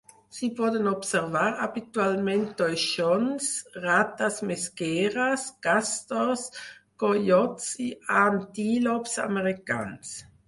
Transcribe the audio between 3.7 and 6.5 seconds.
rates mesqueres, castors,